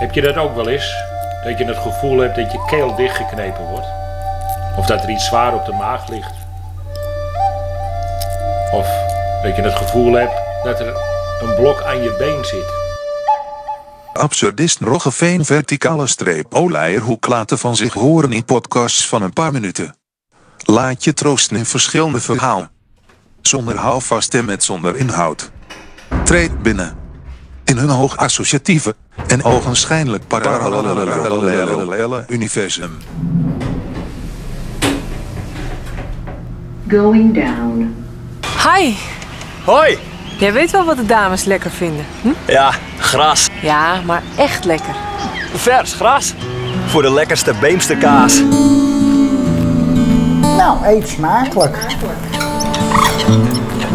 Heb 0.00 0.14
je 0.14 0.20
dat 0.20 0.36
ook 0.36 0.54
wel 0.54 0.68
eens? 0.68 0.94
Dat 1.44 1.58
je 1.58 1.64
het 1.64 1.76
gevoel 1.76 2.18
hebt 2.18 2.36
dat 2.36 2.52
je 2.52 2.64
keel 2.66 2.94
dichtgeknepen 2.94 3.64
wordt? 3.64 3.86
Of 4.76 4.86
dat 4.86 5.02
er 5.02 5.10
iets 5.10 5.26
zwaar 5.26 5.54
op 5.54 5.64
de 5.66 5.72
maag 5.72 6.08
ligt? 6.08 6.32
Of 8.72 8.88
dat 9.42 9.56
je 9.56 9.62
het 9.62 9.74
gevoel 9.74 10.12
hebt 10.12 10.32
dat 10.64 10.80
er 10.80 10.94
een 11.42 11.54
blok 11.54 11.82
aan 11.82 12.02
je 12.02 12.14
been 12.18 12.44
zit? 12.44 12.64
Absurdist 14.12 14.80
Roggeveen 14.80 15.44
verticale 15.44 16.06
streep 16.06 16.54
Oleierhoek 16.54 17.26
laten 17.26 17.58
van 17.58 17.76
zich 17.76 17.92
horen 17.92 18.32
in 18.32 18.44
podcasts 18.44 19.08
van 19.08 19.22
een 19.22 19.32
paar 19.32 19.52
minuten. 19.52 19.96
Laat 20.64 21.04
je 21.04 21.14
troosten 21.14 21.56
in 21.56 21.66
verschillende 21.66 22.20
verhalen. 22.20 22.70
Zonder 23.40 23.76
houvast 23.76 24.34
en 24.34 24.44
met 24.44 24.64
zonder 24.64 24.96
inhoud. 24.96 25.50
Treed 26.24 26.62
binnen. 26.62 26.96
In 27.64 27.76
hun 27.76 27.88
hoog 27.88 28.16
associatieve 28.16 28.94
en 29.26 29.44
ogenschijnlijk 29.44 30.26
parallele 30.26 32.24
universum. 32.28 32.98
Going 36.88 37.34
down. 37.34 37.94
Hi, 38.62 38.94
Hoi! 39.64 39.98
jij 40.38 40.52
weet 40.52 40.70
wel 40.70 40.84
wat 40.84 40.96
de 40.96 41.06
dames 41.06 41.44
lekker 41.44 41.70
vinden. 41.70 42.04
Hm? 42.22 42.28
Ja, 42.46 42.72
gras. 42.98 43.48
Ja, 43.62 44.00
maar 44.06 44.22
echt 44.36 44.64
lekker. 44.64 44.94
Vers 45.54 45.94
gras. 45.94 46.34
Voor 46.86 47.02
de 47.02 47.12
lekkerste 47.12 47.54
beemste 47.60 47.96
kaas. 47.96 48.40
Nou, 50.40 50.86
eet 50.86 51.08
smakelijk. 51.08 51.78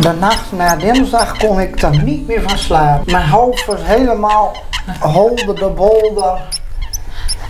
De 0.02 0.12
nacht 0.20 0.52
na 0.52 0.75
dinsdag 0.75 1.38
kon 1.38 1.59
ik 1.59 1.81
er 1.81 2.03
niet 2.03 2.28
meer 2.28 2.42
van 2.42 2.58
slapen. 2.58 3.11
Mijn 3.11 3.30
hoofd 3.30 3.66
was 3.66 3.80
helemaal 3.81 4.56
holder 5.00 5.56
de 5.56 5.70
bolder. 5.70 6.42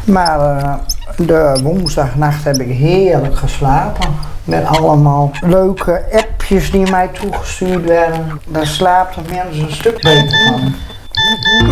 Maar 0.04 0.40
eh, 0.40 0.74
de 1.18 1.60
woensdagnacht 1.64 2.44
heb 2.44 2.56
ik 2.56 2.78
heerlijk 2.78 3.38
geslapen. 3.38 4.16
Met 4.44 4.66
allemaal 4.66 5.32
leuke 5.42 6.04
appjes 6.12 6.72
die 6.72 6.92
mij 6.92 7.08
toegestuurd 7.08 7.86
werden. 7.86 8.42
Daar 8.48 8.68
slaapt 8.68 9.16
de 9.16 9.22
mensen 9.30 9.64
een 9.64 9.72
stuk 9.72 10.02
beter 10.02 10.38
van. 10.48 10.74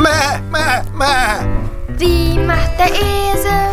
Meh, 0.01 0.33
meh, 0.51 0.79
meh. 0.93 1.39
Wie 1.97 2.39
macht 2.39 2.77
der 2.77 2.91
Esel? 2.91 3.72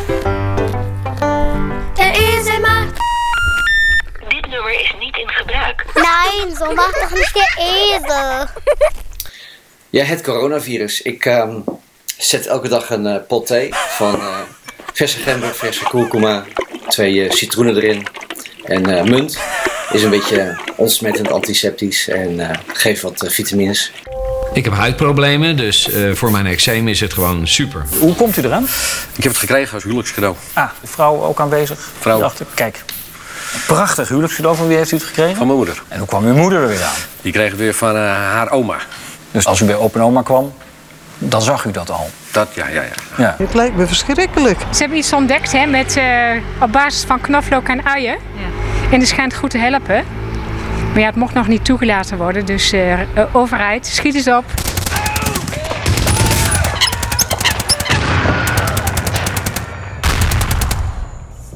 Gebruik. 5.51 5.84
Nein, 5.95 6.56
so 6.56 6.75
macht 6.75 6.95
doch 7.03 7.11
nicht 7.11 7.34
der 7.34 7.48
Esel. 7.59 8.47
Ja, 9.91 10.05
het 10.05 10.23
coronavirus. 10.23 11.03
Ik 11.03 11.25
ehm, 11.27 11.55
zet 12.19 12.47
elke 12.47 12.69
dag 12.69 12.91
een 12.91 13.06
eh, 13.06 13.17
pot 13.29 13.47
thee 13.47 13.69
van 13.75 14.15
eh, 14.15 14.39
verse 14.93 15.19
gember, 15.19 15.55
verse 15.55 15.84
kurkuma, 15.84 16.45
twee 16.89 17.25
eh, 17.25 17.31
citroenen 17.31 17.77
erin 17.77 18.06
en 18.65 18.98
eh, 18.98 19.05
munt. 19.05 19.39
Is 19.93 20.03
een 20.03 20.11
beetje 20.11 20.59
ontsmettend 20.77 21.31
antiseptisch 21.33 22.09
en 22.09 22.41
eh, 22.51 22.59
geeft 22.67 23.03
wat 23.03 23.25
vitamines. 23.28 23.93
Ik 24.53 24.65
heb 24.65 24.75
huidproblemen, 24.75 25.56
dus 25.56 25.91
eh, 25.91 26.12
voor 26.15 26.31
mijn 26.31 26.47
eczeem 26.47 26.89
is 26.89 27.01
het 27.01 27.12
gewoon 27.12 27.47
super. 27.47 27.84
Hoe 27.98 28.15
komt 28.15 28.37
u 28.37 28.43
eraan? 28.43 28.65
Ik 29.17 29.23
heb 29.23 29.33
het 29.33 29.41
gekregen 29.41 29.75
als 29.75 29.83
huwelijkscadeau. 29.83 30.37
Ah, 30.53 30.71
de 30.81 30.87
vrouw 30.87 31.23
ook 31.23 31.41
aanwezig? 31.41 31.89
Vrouw. 31.98 32.33
Kijk. 32.55 32.83
Prachtig 33.67 34.09
huwelijkscadeau. 34.09 34.56
Van 34.56 34.67
wie 34.67 34.77
heeft 34.77 34.93
u 34.93 34.97
het 34.97 35.05
gekregen? 35.05 35.37
Van 35.37 35.47
mijn 35.47 35.59
moeder. 35.59 35.83
En 35.89 35.98
hoe 35.98 36.09
kwam 36.09 36.25
uw 36.25 36.34
moeder 36.34 36.61
er 36.61 36.69
weer 36.69 36.83
aan? 36.83 37.01
Die 37.23 37.33
kreeg 37.33 37.51
het 37.51 37.59
weer 37.59 37.75
van 37.75 37.97
eh, 37.97 38.03
haar 38.03 38.51
oma. 38.51 38.77
Dus 39.31 39.47
als 39.47 39.61
u 39.61 39.65
bij 39.65 39.77
opa 39.77 39.98
en 39.98 40.05
oma 40.05 40.23
kwam, 40.23 40.53
dan 41.19 41.43
zag 41.43 41.65
u 41.65 41.71
dat 41.71 41.91
al. 41.91 42.10
Dat, 42.31 42.49
ja, 42.55 42.69
ja, 42.69 42.83
ja. 42.83 42.89
Ja. 43.16 43.34
Het 43.39 43.55
lijkt 43.55 43.77
me 43.77 43.87
verschrikkelijk. 43.87 44.59
Ze 44.71 44.78
hebben 44.81 44.99
iets 44.99 45.12
ontdekt 45.12 45.53
hè, 45.53 45.66
met, 45.66 45.97
eh, 45.97 46.05
op 46.60 46.72
basis 46.72 47.05
van 47.05 47.21
knoflook 47.21 47.69
en 47.69 47.87
uien. 47.87 48.19
En 48.91 48.99
die 48.99 49.09
schijnt 49.09 49.34
goed 49.34 49.50
te 49.50 49.59
helpen. 49.59 50.05
Maar 50.93 51.00
ja, 51.00 51.06
het 51.06 51.16
mocht 51.16 51.34
nog 51.34 51.49
niet 51.49 51.65
toegelaten 51.65 52.16
worden. 52.16 52.47
Dus 52.47 52.72
eh, 52.72 52.99
overheid, 53.33 53.87
schiet 53.87 54.15
eens 54.15 54.28
op. 54.28 54.44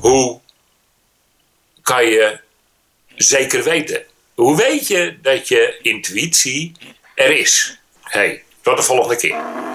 Hoe 0.01 0.41
je 2.09 2.39
zeker 3.15 3.63
weten? 3.63 4.03
Hoe 4.35 4.57
weet 4.57 4.89
je 4.89 5.17
dat 5.23 5.49
je 5.49 5.79
intuïtie 5.83 6.73
er 7.15 7.37
is? 7.37 7.79
hey, 8.03 8.43
tot 8.63 8.77
de 8.77 8.83
volgende 8.83 9.17
keer. 9.17 9.74